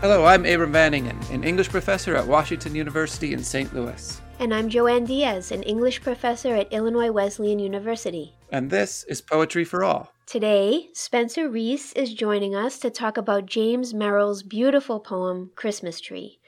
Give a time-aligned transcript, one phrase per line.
[0.00, 3.74] Hello, I'm Abram Van Engen, an English professor at Washington University in St.
[3.74, 4.18] Louis.
[4.38, 8.34] And I'm Joanne Diaz, an English professor at Illinois Wesleyan University.
[8.50, 10.10] And this is Poetry for All.
[10.24, 16.40] Today, Spencer Reece is joining us to talk about James Merrill's beautiful poem, Christmas Tree.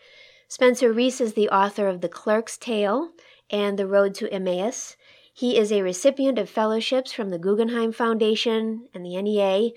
[0.49, 3.11] Spencer Reece is the author of The Clerk's Tale
[3.51, 4.97] and The Road to Emmaus.
[5.35, 9.73] He is a recipient of fellowships from the Guggenheim Foundation and the NEA,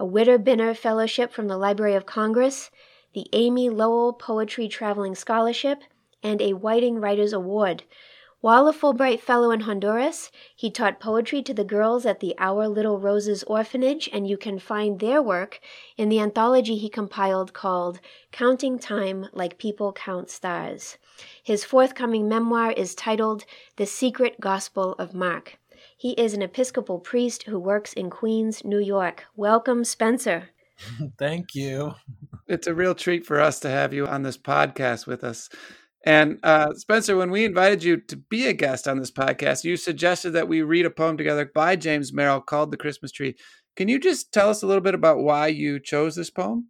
[0.00, 2.72] a Witter Bynner Fellowship from the Library of Congress,
[3.12, 5.82] the Amy Lowell Poetry Traveling Scholarship,
[6.22, 7.82] and a Whiting Writers Award.
[8.40, 12.68] While a Fulbright Fellow in Honduras, he taught poetry to the girls at the Our
[12.68, 15.60] Little Roses Orphanage, and you can find their work
[15.98, 18.00] in the anthology he compiled called
[18.32, 20.96] Counting Time Like People Count Stars.
[21.42, 23.44] His forthcoming memoir is titled
[23.76, 25.58] The Secret Gospel of Mark.
[25.94, 29.26] He is an Episcopal priest who works in Queens, New York.
[29.36, 30.48] Welcome, Spencer.
[31.18, 31.94] Thank you.
[32.46, 35.48] It's a real treat for us to have you on this podcast with us.
[36.04, 39.76] And uh, Spencer, when we invited you to be a guest on this podcast, you
[39.76, 43.36] suggested that we read a poem together by James Merrill called The Christmas Tree.
[43.76, 46.68] Can you just tell us a little bit about why you chose this poem?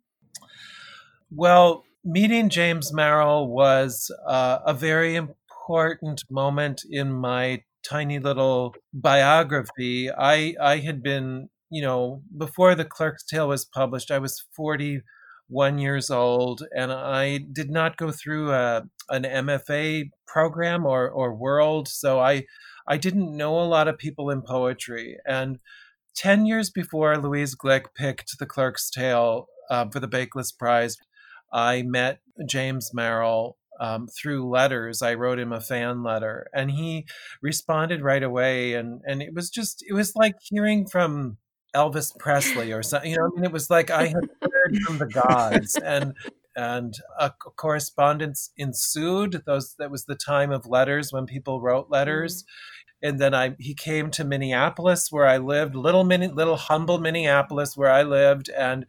[1.30, 10.10] Well, meeting James Merrill was uh, a very important moment in my tiny little biography.
[10.10, 15.78] I I had been, you know, before the Clerk's Tale was published, I was 41
[15.78, 21.88] years old and I did not go through a, an MFA program or or world,
[21.88, 22.44] so I
[22.86, 25.58] I didn't know a lot of people in poetry and
[26.16, 30.98] 10 years before Louise Glück picked the Clerk's Tale uh, for the Bakeless Prize,
[31.52, 35.00] I met James Merrill um, through letters.
[35.00, 37.06] I wrote him a fan letter, and he
[37.40, 38.74] responded right away.
[38.74, 41.38] And and it was just it was like hearing from
[41.74, 43.10] Elvis Presley or something.
[43.10, 46.14] You know, I mean, it was like I had heard from the gods, and
[46.56, 49.42] and a correspondence ensued.
[49.46, 52.42] Those that was the time of letters when people wrote letters.
[52.42, 53.08] Mm-hmm.
[53.08, 57.76] And then I he came to Minneapolis where I lived, little mini, little humble Minneapolis
[57.76, 58.84] where I lived, and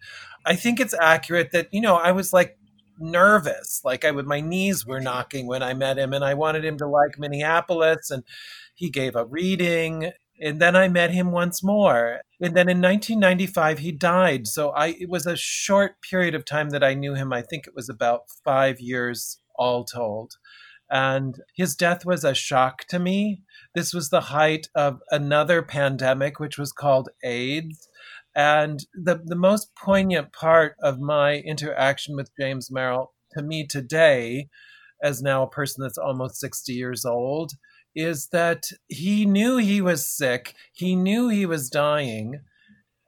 [0.45, 2.57] I think it's accurate that you know I was like
[3.00, 3.81] nervous.
[3.84, 6.78] Like I would, my knees were knocking when I met him, and I wanted him
[6.78, 8.11] to like Minneapolis.
[8.11, 8.23] And
[8.75, 10.11] he gave a reading,
[10.41, 12.22] and then I met him once more.
[12.41, 14.47] And then in 1995, he died.
[14.47, 17.31] So I, it was a short period of time that I knew him.
[17.31, 20.34] I think it was about five years all told.
[20.90, 23.44] And his death was a shock to me.
[23.75, 27.88] This was the height of another pandemic, which was called AIDS.
[28.35, 34.47] And the, the most poignant part of my interaction with James Merrill to me today,
[35.03, 37.52] as now a person that's almost 60 years old,
[37.96, 42.41] is that he knew he was sick, he knew he was dying,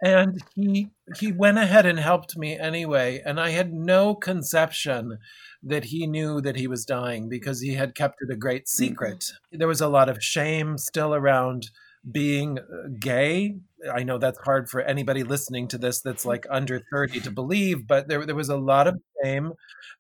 [0.03, 3.21] and he he went ahead and helped me anyway.
[3.25, 5.19] And I had no conception
[5.63, 9.19] that he knew that he was dying because he had kept it a great secret.
[9.19, 9.59] Mm-hmm.
[9.59, 11.69] There was a lot of shame still around
[12.09, 13.55] being uh, gay.
[13.93, 17.87] I know that's hard for anybody listening to this that's like under 30 to believe,
[17.87, 19.53] but there, there was a lot of shame.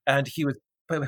[0.05, 0.57] And he was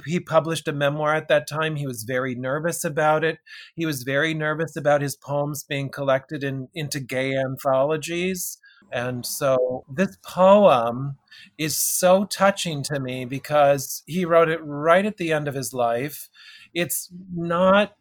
[0.05, 1.75] he published a memoir at that time.
[1.75, 3.39] He was very nervous about it.
[3.75, 8.57] He was very nervous about his poems being collected in, into gay anthologies.
[8.91, 11.17] And so this poem
[11.57, 15.73] is so touching to me because he wrote it right at the end of his
[15.73, 16.29] life.
[16.73, 17.93] It's not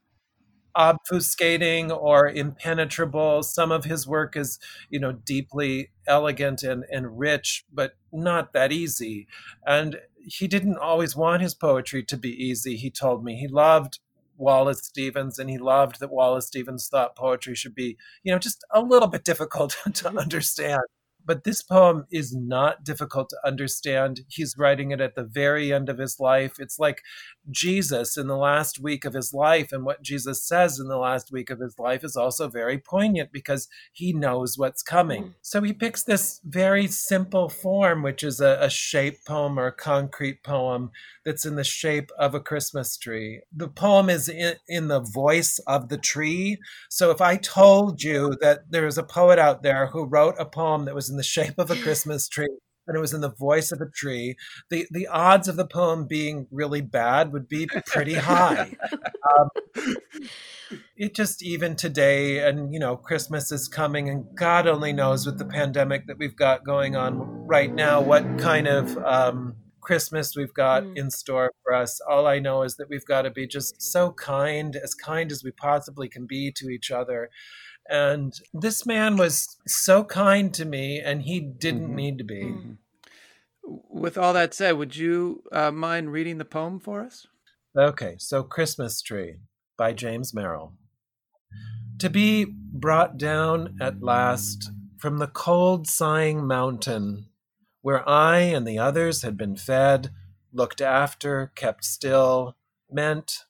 [0.77, 3.43] obfuscating or impenetrable.
[3.43, 4.59] Some of his work is,
[4.91, 9.27] you know, deeply elegant and, and rich, but not that easy.
[9.67, 13.37] And he didn't always want his poetry to be easy, he told me.
[13.37, 14.01] He loved
[14.37, 18.65] Wallace Stevens and he loved that Wallace Stevens thought poetry should be, you know, just
[18.73, 20.19] a little bit difficult to mm-hmm.
[20.19, 20.83] understand.
[21.27, 24.21] But this poem is not difficult to understand.
[24.29, 26.55] He's writing it at the very end of his life.
[26.59, 27.03] It's like
[27.51, 29.73] Jesus in the last week of his life.
[29.73, 33.33] And what Jesus says in the last week of his life is also very poignant
[33.33, 35.25] because he knows what's coming.
[35.25, 35.35] Mm.
[35.43, 39.73] So he picks this very simple form, which is a, a shape poem or a
[39.73, 40.91] concrete poem
[41.25, 43.43] that's in the shape of a Christmas tree.
[43.55, 46.59] The poem is in, in the voice of the tree.
[46.91, 50.47] So if I told you that there is a poet out there who wrote a
[50.47, 52.49] poem that was in the shape of a Christmas tree,
[52.87, 54.37] and it was in the voice of a tree,
[54.69, 58.77] the, the odds of the poem being really bad would be pretty high.
[58.93, 59.49] um,
[60.97, 65.39] it just even today, and you know, Christmas is coming, and God only knows with
[65.39, 67.17] the pandemic that we've got going on
[67.47, 70.97] right now, what kind of um, Christmas we've got mm.
[70.97, 72.01] in store for us.
[72.09, 75.45] All I know is that we've got to be just so kind, as kind as
[75.45, 77.31] we possibly can be to each other.
[77.89, 81.97] And this man was so kind to me, and he didn't mm-hmm.
[81.97, 82.43] need to be.
[82.43, 82.73] Mm-hmm.
[83.89, 87.27] with all that said, would you uh, mind reading the poem for us?
[87.77, 89.37] Okay, so Christmas Tree
[89.77, 90.75] by James Merrill.
[91.99, 97.27] To be brought down at last from the cold, sighing mountain,
[97.85, 100.09] where I and the others had been fed,
[100.55, 102.57] looked after, kept still,
[102.91, 103.41] meant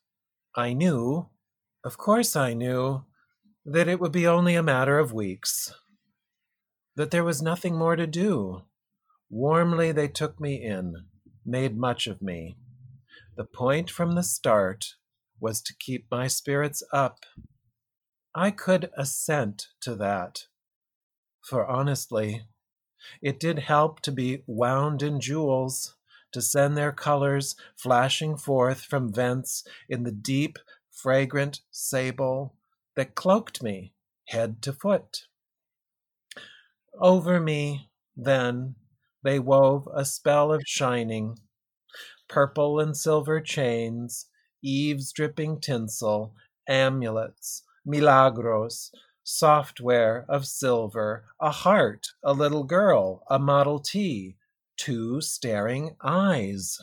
[0.57, 1.29] I knew,
[1.85, 3.05] of course I knew,
[3.65, 5.73] that it would be only a matter of weeks,
[6.97, 8.63] that there was nothing more to do
[9.31, 11.07] Warmly they took me in,
[11.47, 12.57] made much of me.
[13.37, 14.95] The point from the start
[15.41, 17.21] was to keep my spirits up.
[18.35, 20.47] I could assent to that.
[21.49, 22.47] For honestly,
[23.23, 25.97] it did help to be wound in jewels,
[26.33, 30.59] to send their colors flashing forth from vents in the deep,
[30.91, 32.55] fragrant sable
[32.97, 33.93] that cloaked me
[34.29, 35.27] head to foot.
[37.01, 38.77] Over me, then,
[39.23, 41.39] they wove a spell of shining,
[42.29, 44.27] purple and silver chains,
[44.63, 46.35] eaves dripping tinsel,
[46.69, 48.91] amulets, milagros,
[49.25, 54.37] software of silver, a heart, a little girl, a Model T,
[54.77, 56.79] two staring eyes.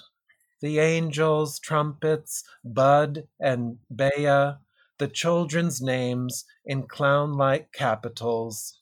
[0.62, 4.56] The angels, trumpets, Bud and Bea,
[4.98, 8.80] the children's names in clown like capitals.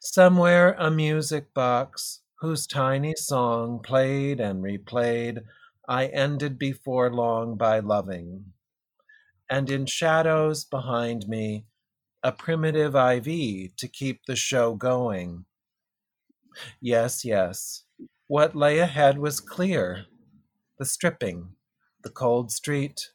[0.00, 5.44] Somewhere a music box, whose tiny song, played and replayed,
[5.88, 8.52] I ended before long by loving.
[9.50, 11.66] And in shadows behind me,
[12.22, 15.44] a primitive IV to keep the show going.
[16.80, 17.84] Yes, yes,
[18.26, 20.06] what lay ahead was clear
[20.78, 21.50] the stripping,
[22.02, 23.10] the cold street,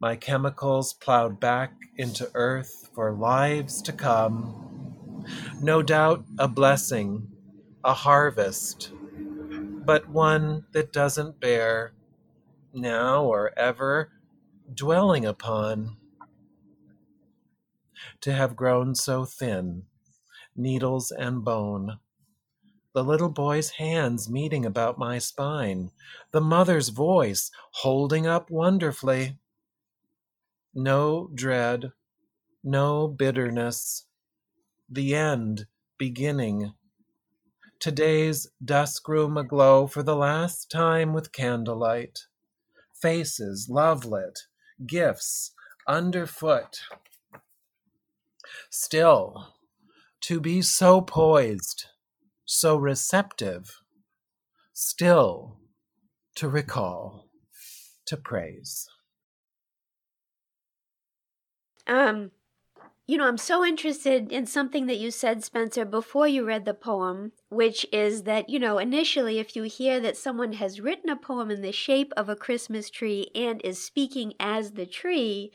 [0.00, 4.94] my chemicals plowed back into earth for lives to come.
[5.60, 7.28] No doubt a blessing
[7.84, 8.92] a harvest,
[9.84, 11.92] but one that doesn't bear
[12.74, 14.10] now or ever
[14.74, 15.96] dwelling upon.
[18.22, 19.84] To have grown so thin,
[20.56, 21.98] needles and bone,
[22.92, 25.90] the little boy's hands meeting about my spine,
[26.32, 29.38] the mother's voice holding up wonderfully.
[30.74, 31.92] No dread,
[32.64, 34.06] no bitterness,
[34.88, 35.66] the end
[35.98, 36.74] beginning.
[37.78, 42.26] Today's dusk room aglow for the last time with candlelight.
[42.92, 44.40] Faces love lit,
[44.86, 45.52] gifts
[45.86, 46.80] underfoot.
[48.70, 49.54] Still,
[50.22, 51.86] to be so poised,
[52.44, 53.80] so receptive,
[54.72, 55.58] still
[56.36, 57.28] to recall,
[58.06, 58.88] to praise.
[61.86, 62.30] Um,
[63.06, 66.74] you know, I'm so interested in something that you said, Spencer, before you read the
[66.74, 71.16] poem, which is that, you know, initially, if you hear that someone has written a
[71.16, 75.52] poem in the shape of a Christmas tree and is speaking as the tree,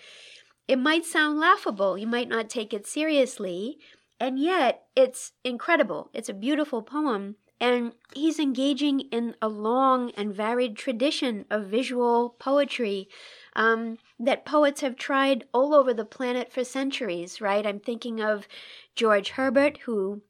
[0.68, 1.98] it might sound laughable.
[1.98, 3.80] You might not take it seriously.
[4.20, 6.10] And yet, it's incredible.
[6.14, 7.36] It's a beautiful poem.
[7.60, 13.08] And he's engaging in a long and varied tradition of visual poetry
[13.56, 17.66] um, that poets have tried all over the planet for centuries, right?
[17.66, 18.48] I'm thinking of
[18.96, 20.22] George Herbert, who,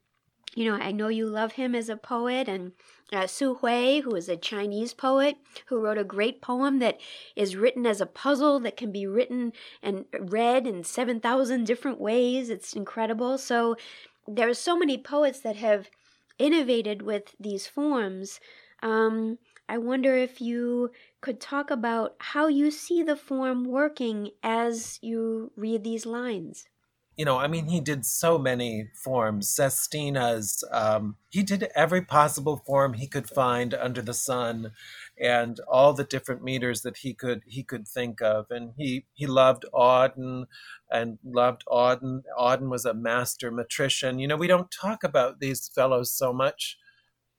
[0.56, 2.74] you know, I know you love him as a poet, and
[3.12, 7.00] uh, Su Hui, who is a Chinese poet who wrote a great poem that
[7.36, 12.50] is written as a puzzle that can be written and read in 7,000 different ways.
[12.50, 13.38] It's incredible.
[13.38, 13.76] So
[14.28, 15.90] there are so many poets that have
[16.38, 18.40] innovated with these forms.
[18.81, 20.92] Um, I wonder if you
[21.22, 26.66] could talk about how you see the form working as you read these lines.
[27.16, 29.48] You know, I mean, he did so many forms.
[29.48, 34.72] Sestina's, um, he did every possible form he could find under the sun,
[35.20, 38.48] and all the different meters that he could he could think of.
[38.50, 40.46] And he he loved Auden,
[40.90, 42.24] and loved Auden.
[42.40, 44.20] Auden was a master metrician.
[44.20, 46.78] You know, we don't talk about these fellows so much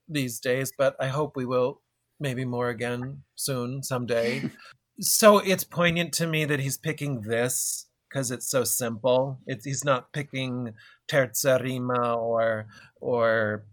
[0.08, 1.80] these days, but I hope we will
[2.20, 4.50] maybe more again soon, someday.
[5.00, 9.40] so it's poignant to me that he's picking this because it's so simple.
[9.44, 10.74] It's, he's not picking
[11.08, 12.66] terza rima or
[13.00, 13.64] or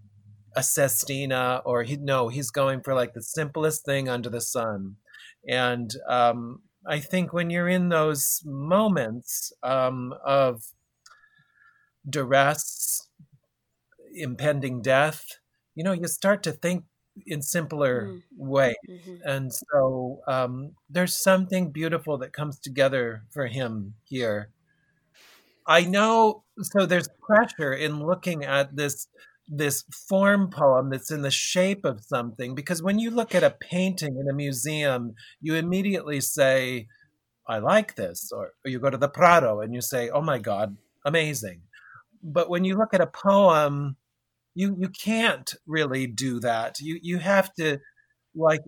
[0.55, 4.95] a sestina or he no, he's going for like the simplest thing under the sun.
[5.48, 10.63] And um, I think when you're in those moments um, of
[12.10, 13.10] duress,
[14.15, 15.24] impending death,
[15.75, 16.86] you know, you start to think
[17.25, 18.21] in simpler mm.
[18.35, 19.15] way mm-hmm.
[19.25, 24.49] and so um, there's something beautiful that comes together for him here
[25.67, 29.07] i know so there's pressure in looking at this
[29.47, 33.55] this form poem that's in the shape of something because when you look at a
[33.59, 36.87] painting in a museum you immediately say
[37.47, 40.37] i like this or, or, you go to the prado and you say oh my
[40.37, 41.61] god amazing
[42.23, 43.97] but when you look at a poem
[44.53, 47.79] you you can't really do that you you have to
[48.36, 48.62] like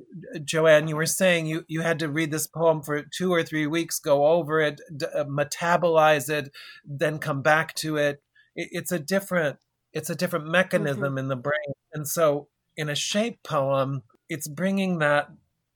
[0.44, 3.68] joanne you were saying you you had to read this poem for two or three
[3.68, 6.52] weeks go over it d- uh, metabolize it
[6.86, 8.22] then come back to it.
[8.56, 9.58] it it's a different
[9.94, 11.18] it's a different mechanism mm-hmm.
[11.18, 15.30] in the brain and so in a shape poem it's bringing that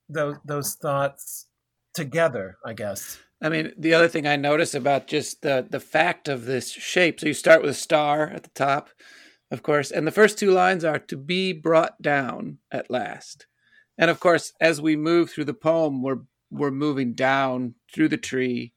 [0.10, 1.48] those those thoughts
[1.94, 6.28] together i guess i mean the other thing i notice about just the the fact
[6.28, 8.90] of this shape so you start with a star at the top
[9.51, 13.48] of course and the first two lines are to be brought down at last
[13.98, 18.18] and of course as we move through the poem we're we're moving down through the
[18.18, 18.74] tree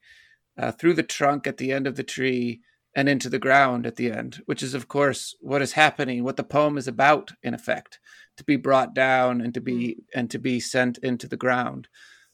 [0.57, 2.61] uh, through the trunk at the end of the tree
[2.95, 6.35] and into the ground at the end, which is, of course, what is happening, what
[6.35, 7.99] the poem is about, in effect,
[8.37, 11.87] to be brought down and to be and to be sent into the ground.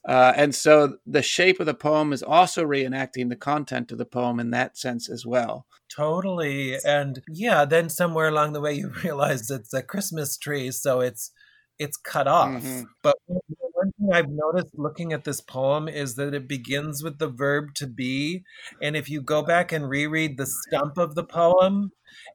[0.07, 4.05] Uh, and so the shape of the poem is also reenacting the content of the
[4.05, 5.65] poem in that sense as well.
[5.97, 6.77] Totally.
[6.85, 11.31] And yeah, then somewhere along the way you realize it's a Christmas tree, so it's
[11.79, 12.49] it's cut off.
[12.49, 12.83] Mm-hmm.
[13.03, 17.27] But one thing I've noticed looking at this poem is that it begins with the
[17.27, 18.43] verb to be,
[18.81, 21.91] and if you go back and reread the stump of the poem,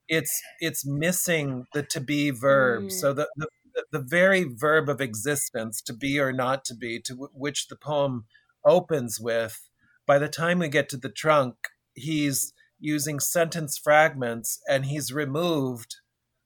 [0.08, 2.84] it's it's missing the to be verb.
[2.84, 2.92] Mm.
[2.92, 3.48] So the, the
[3.90, 7.76] the very verb of existence, to be or not to be, to w- which the
[7.76, 8.24] poem
[8.64, 9.68] opens with,
[10.06, 11.54] by the time we get to the trunk,
[11.94, 15.96] he's using sentence fragments and he's removed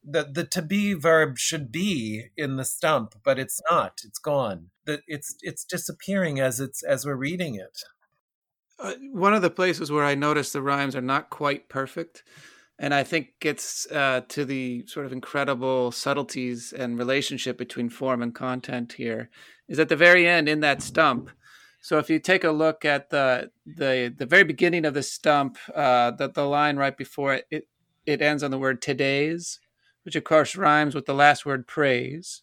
[0.06, 4.00] the the to be verb should be in the stump, but it's not.
[4.04, 4.70] It's gone.
[4.86, 7.82] That it's it's disappearing as it's as we're reading it.
[8.78, 12.22] Uh, one of the places where I notice the rhymes are not quite perfect,
[12.78, 18.22] and I think it's uh, to the sort of incredible subtleties and relationship between form
[18.22, 19.30] and content here,
[19.68, 21.30] is at the very end in that stump.
[21.86, 25.56] So if you take a look at the the the very beginning of the stump,
[25.72, 27.68] uh, the the line right before it, it
[28.04, 29.60] it ends on the word today's
[30.06, 32.42] which of course rhymes with the last word praise.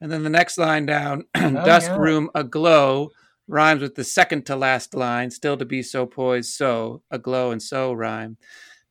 [0.00, 1.96] And then the next line down, oh, dusk yeah.
[1.96, 3.08] room aglow,
[3.48, 7.62] rhymes with the second to last line, still to be so poised, so, aglow and
[7.62, 8.36] so rhyme.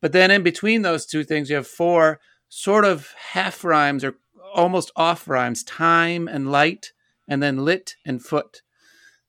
[0.00, 4.16] But then in between those two things, you have four sort of half rhymes or
[4.52, 6.92] almost off rhymes time and light,
[7.28, 8.62] and then lit and foot.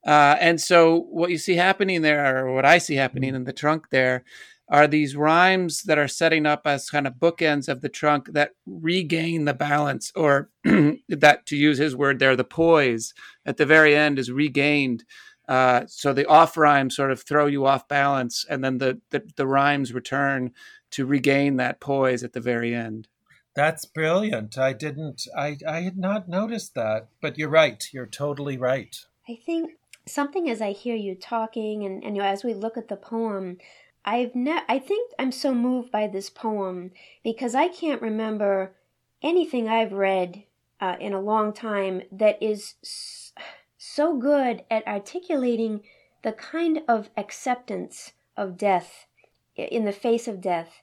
[0.05, 3.37] Uh, and so what you see happening there, or what I see happening mm.
[3.37, 4.23] in the trunk there,
[4.69, 8.51] are these rhymes that are setting up as kind of bookends of the trunk that
[8.65, 13.13] regain the balance, or that, to use his word there, the poise
[13.45, 15.03] at the very end is regained.
[15.47, 19.21] Uh, so the off rhymes sort of throw you off balance, and then the, the,
[19.35, 20.51] the rhymes return
[20.91, 23.07] to regain that poise at the very end.
[23.55, 24.57] That's brilliant.
[24.57, 27.83] I didn't, I, I had not noticed that, but you're right.
[27.91, 28.95] You're totally right.
[29.29, 29.73] I think
[30.05, 32.95] something as I hear you talking and, and you know, as we look at the
[32.95, 33.57] poem,
[34.05, 36.91] I've ne- I think I'm so moved by this poem
[37.23, 38.75] because I can't remember
[39.21, 40.43] anything I've read
[40.81, 42.75] uh, in a long time that is
[43.77, 45.81] so good at articulating
[46.23, 49.07] the kind of acceptance of death
[49.55, 50.81] in the face of death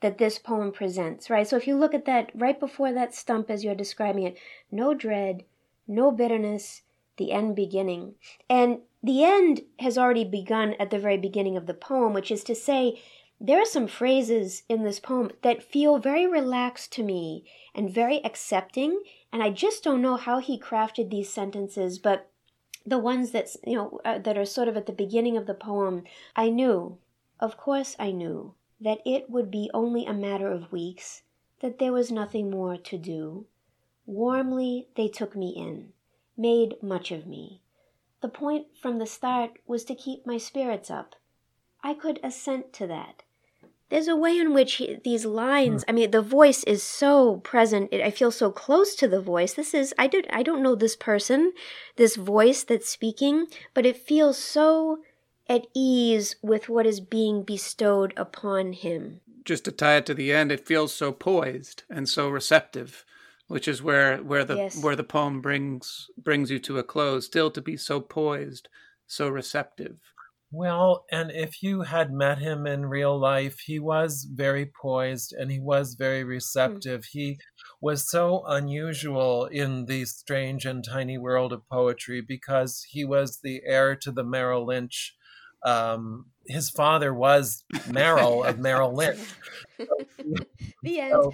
[0.00, 1.48] that this poem presents, right?
[1.48, 4.36] So if you look at that right before that stump as you're describing it,
[4.70, 5.44] no dread,
[5.88, 6.82] no bitterness,
[7.16, 8.14] the end beginning.
[8.48, 12.44] And the end has already begun at the very beginning of the poem, which is
[12.44, 13.00] to say,
[13.40, 17.44] there are some phrases in this poem that feel very relaxed to me
[17.74, 19.02] and very accepting,
[19.32, 22.30] and I just don't know how he crafted these sentences, but
[22.86, 25.54] the ones that you know uh, that are sort of at the beginning of the
[25.54, 26.04] poem,
[26.36, 26.98] I knew,
[27.40, 31.22] of course I knew, that it would be only a matter of weeks,
[31.60, 33.46] that there was nothing more to do.
[34.06, 35.93] Warmly they took me in,
[36.36, 37.60] made much of me.
[38.20, 41.16] The point from the start was to keep my spirits up.
[41.82, 43.22] I could assent to that.
[43.90, 45.90] There's a way in which he, these lines, hmm.
[45.90, 47.90] I mean, the voice is so present.
[47.92, 49.54] It, I feel so close to the voice.
[49.54, 51.52] This is, I, did, I don't know this person,
[51.96, 55.00] this voice that's speaking, but it feels so
[55.48, 59.20] at ease with what is being bestowed upon him.
[59.44, 63.04] Just to tie it to the end, it feels so poised and so receptive
[63.48, 64.82] which is where where the yes.
[64.82, 68.68] where the poem brings brings you to a close still to be so poised
[69.06, 69.96] so receptive
[70.50, 75.50] well and if you had met him in real life he was very poised and
[75.50, 76.28] he was very hmm.
[76.28, 77.08] receptive mm.
[77.10, 77.38] he
[77.80, 83.60] was so unusual in the strange and tiny world of poetry because he was the
[83.66, 85.14] heir to the merrill lynch
[85.64, 89.20] um, his father was Merrill of Merrill Lynch.
[90.82, 91.12] the end.
[91.12, 91.32] So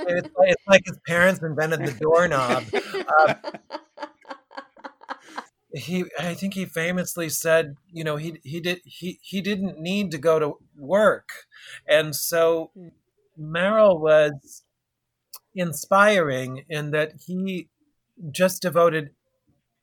[0.00, 2.64] it's, like, it's, like his parents invented the doorknob.
[2.72, 3.34] Uh,
[5.74, 10.10] he, I think he famously said, you know, he he did he he didn't need
[10.12, 11.28] to go to work,
[11.86, 12.88] and so hmm.
[13.36, 14.64] Merrill was
[15.54, 17.68] inspiring in that he
[18.30, 19.10] just devoted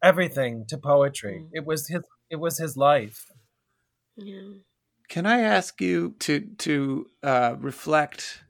[0.03, 1.43] everything to poetry.
[1.43, 1.49] Mm.
[1.53, 3.25] It was his it was his life.
[4.17, 4.41] Yeah.
[5.09, 8.43] Can I ask you to to uh, reflect?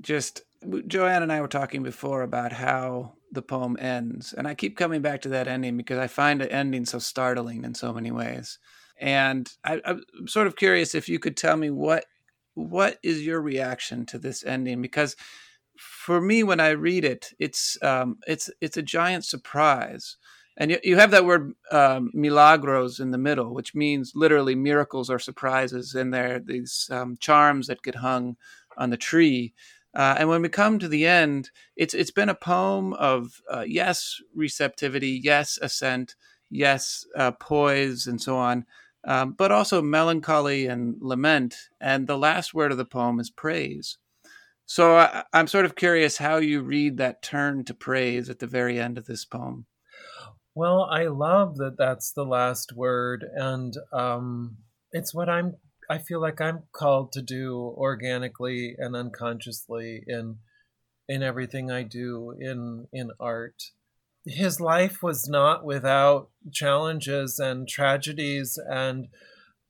[0.00, 0.42] Just
[0.86, 5.02] Joanne and I were talking before about how the poem ends, and I keep coming
[5.02, 8.58] back to that ending because I find the ending so startling in so many ways.
[9.00, 12.04] And I, I'm sort of curious if you could tell me what
[12.54, 15.16] what is your reaction to this ending because
[15.78, 20.16] for me when i read it it's um, it's it's a giant surprise
[20.56, 25.10] and you, you have that word um, milagros in the middle which means literally miracles
[25.10, 28.36] or surprises and there these um, charms that get hung
[28.76, 29.52] on the tree.
[29.94, 33.64] Uh, and when we come to the end it's it's been a poem of uh,
[33.66, 36.16] yes receptivity yes assent
[36.50, 38.64] yes uh, poise and so on
[39.04, 41.56] um, but also melancholy and lament.
[41.80, 43.98] And the last word of the poem is praise.
[44.64, 48.46] So I, I'm sort of curious how you read that turn to praise at the
[48.46, 49.66] very end of this poem.
[50.54, 54.58] Well, I love that that's the last word, and um,
[54.92, 55.56] it's what I'm.
[55.90, 60.38] I feel like I'm called to do organically and unconsciously in
[61.08, 63.62] in everything I do in in art.
[64.26, 69.08] His life was not without challenges and tragedies and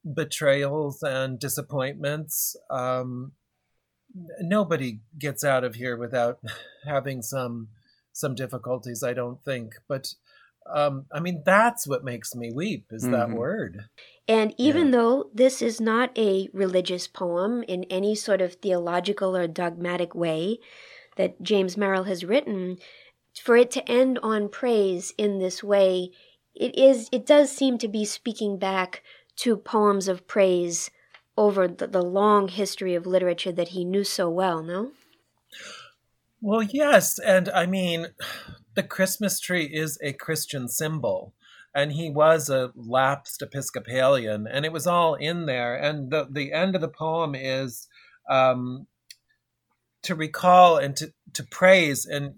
[0.05, 2.57] betrayals and disappointments.
[2.71, 3.33] Um,
[4.41, 6.39] nobody gets out of here without
[6.85, 7.69] having some
[8.13, 10.15] some difficulties i don't think but
[10.73, 13.13] um, i mean that's what makes me weep is mm-hmm.
[13.13, 13.85] that word
[14.29, 14.93] and even yeah.
[14.93, 20.59] though this is not a religious poem in any sort of theological or dogmatic way
[21.17, 22.77] that james merrill has written
[23.43, 26.11] for it to end on praise in this way
[26.55, 29.03] it is it does seem to be speaking back
[29.37, 30.91] to poems of praise
[31.37, 34.93] over the, the long history of literature that he knew so well, no?
[36.41, 37.19] Well, yes.
[37.19, 38.09] And I mean,
[38.75, 41.35] the Christmas tree is a Christian symbol.
[41.75, 45.75] And he was a lapsed Episcopalian, and it was all in there.
[45.75, 47.89] And the, the end of the poem is
[48.29, 48.87] um,
[50.03, 52.05] to recall and to, to praise.
[52.05, 52.35] And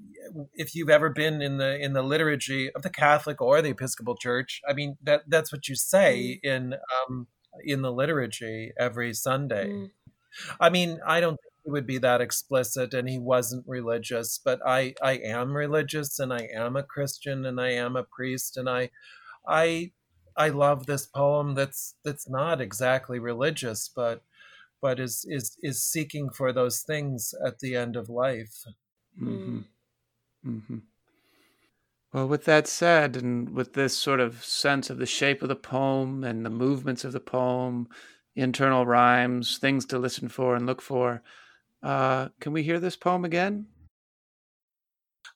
[0.55, 4.16] if you've ever been in the in the liturgy of the Catholic or the Episcopal
[4.16, 6.49] Church, I mean that that's what you say mm.
[6.49, 7.27] in um,
[7.64, 9.68] in the liturgy every Sunday.
[9.68, 9.90] Mm.
[10.61, 14.61] I mean, I don't think he would be that explicit and he wasn't religious, but
[14.66, 18.68] I I am religious and I am a Christian and I am a priest and
[18.68, 18.90] I
[19.48, 19.92] I
[20.37, 24.22] I love this poem that's that's not exactly religious but
[24.83, 28.64] but is is is seeking for those things at the end of life.
[29.20, 29.61] Mm-hmm.
[30.46, 30.79] Mm-hmm.
[32.12, 35.57] Well, with that said, and with this sort of sense of the shape of the
[35.57, 37.88] poem and the movements of the poem,
[38.37, 41.22] internal rhymes, things to listen for and look for,
[41.85, 43.66] uh, can we hear this poem again?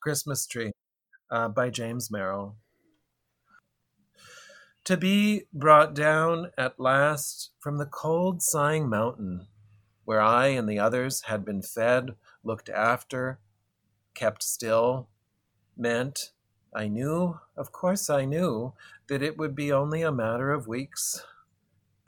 [0.00, 0.72] Christmas Tree
[1.30, 2.56] uh, by James Merrill.
[4.84, 9.46] To be brought down at last from the cold, sighing mountain,
[10.06, 13.38] where I and the others had been fed, looked after,
[14.14, 15.08] kept still,
[15.76, 16.32] meant
[16.74, 18.72] I knew, of course I knew,
[19.08, 21.22] that it would be only a matter of weeks,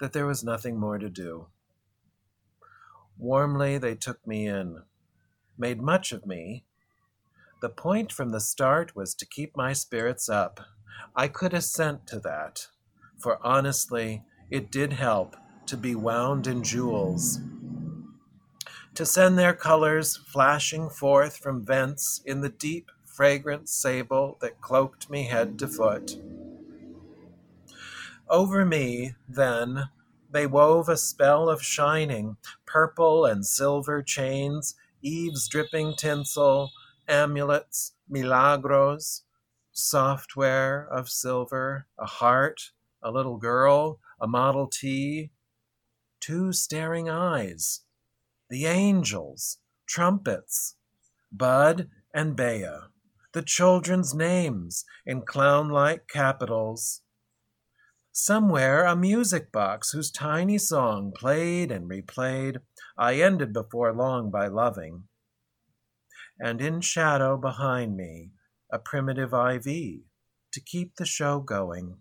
[0.00, 1.48] that there was nothing more to do.
[3.20, 4.82] Warmly they took me in,
[5.58, 6.64] made much of me.
[7.60, 10.60] The point from the start was to keep my spirits up.
[11.14, 12.68] I could assent to that,
[13.18, 17.40] for honestly, it did help to be wound in jewels.
[18.94, 25.10] To send their colors flashing forth from vents in the deep fragrant sable that cloaked
[25.10, 26.16] me head to foot.
[28.30, 29.90] Over me, then,
[30.32, 32.36] they wove a spell of shining,
[32.72, 36.70] purple and silver chains, eaves dripping tinsel,
[37.08, 39.22] amulets, milagros,
[39.72, 42.70] software of silver, a heart,
[43.02, 45.30] a little girl, a Model T,
[46.20, 47.80] two staring eyes,
[48.48, 50.76] the angels, trumpets,
[51.32, 52.90] Bud and Bea
[53.32, 57.02] the children's names in clown like capitals.
[58.22, 62.58] Somewhere a music box whose tiny song played and replayed,
[62.98, 65.04] I ended before long by loving.
[66.38, 68.32] And in shadow behind me,
[68.70, 71.96] a primitive IV to keep the show going.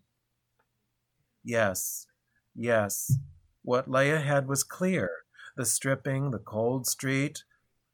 [1.42, 2.06] Yes,
[2.54, 3.18] Yes,
[3.62, 5.10] what lay ahead was clear
[5.56, 7.46] the stripping, the cold street,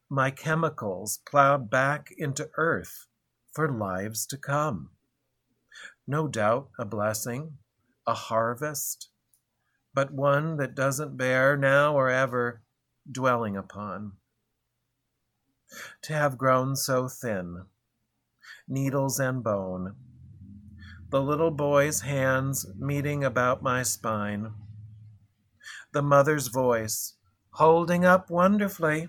[0.09, 3.05] my chemicals plowed back into earth
[3.53, 4.89] for lives to come.
[6.07, 7.59] No doubt a blessing,
[8.07, 9.09] a harvest,
[9.93, 12.61] but one that doesn't bear now or ever
[13.09, 14.13] dwelling upon.
[16.03, 17.65] To have grown so thin,
[18.67, 19.95] needles and bone,
[21.09, 24.53] the little boy's hands meeting about my spine,
[25.91, 27.13] the mother's voice
[27.51, 29.07] holding up wonderfully,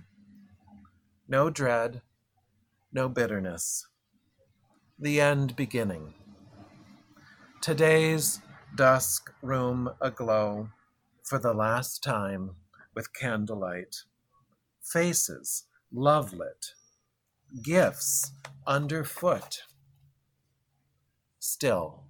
[1.28, 2.00] no dread,
[2.92, 3.88] no bitterness,
[4.98, 6.14] the end beginning.
[7.61, 8.40] Today's
[8.77, 10.69] dusk room aglow
[11.23, 12.51] for the last time
[12.95, 14.03] with candlelight,
[14.83, 16.75] faces lovelit,
[17.62, 18.33] gifts
[18.67, 19.62] underfoot.
[21.39, 22.05] Still,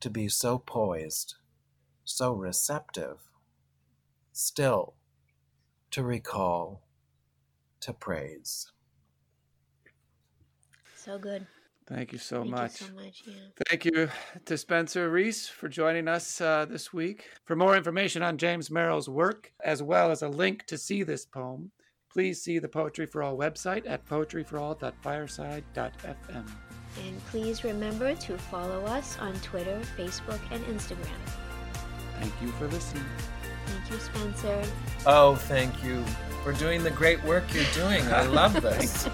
[0.00, 1.34] to be so poised,
[2.04, 3.18] so receptive,
[4.32, 4.94] still
[5.90, 6.82] to recall,
[7.80, 8.72] to praise.
[10.96, 11.46] So good.
[11.88, 12.80] Thank you so Thank much.
[12.80, 13.22] You so much.
[13.26, 13.34] Yeah.
[13.68, 14.08] Thank you
[14.44, 17.24] to Spencer Reece for joining us uh, this week.
[17.46, 21.24] For more information on James Merrill's work, as well as a link to see this
[21.24, 21.70] poem,
[22.12, 26.50] please see the Poetry for All website at poetryforall.fireside.fm.
[27.06, 31.08] And please remember to follow us on Twitter, Facebook, and Instagram.
[32.20, 33.04] Thank you for listening.
[33.66, 34.62] Thank you, Spencer.
[35.06, 36.04] Oh, thank you
[36.42, 38.02] for doing the great work you're doing.
[38.12, 39.08] I love this.